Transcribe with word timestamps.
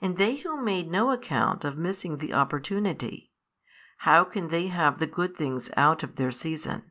and 0.00 0.16
they 0.16 0.36
who 0.36 0.58
made 0.58 0.90
no 0.90 1.10
account 1.10 1.66
of 1.66 1.76
missing 1.76 2.16
the 2.16 2.32
opportunity, 2.32 3.30
how 3.98 4.24
can 4.24 4.48
they 4.48 4.68
have 4.68 4.98
the 4.98 5.06
good 5.06 5.36
things 5.36 5.70
out 5.76 6.02
of 6.02 6.16
their 6.16 6.30
season? 6.30 6.90